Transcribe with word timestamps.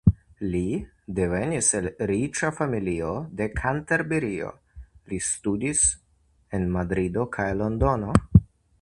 Li 0.53 0.61
devenis 1.19 1.67
el 1.79 1.89
riĉa 2.13 2.49
familio 2.61 3.11
de 3.41 3.49
Kantabrio; 3.61 4.51
li 5.13 5.23
studis 5.29 5.87
en 6.59 6.69
Madrido 6.79 7.31
kaj 7.39 7.51
Londono. 7.65 8.21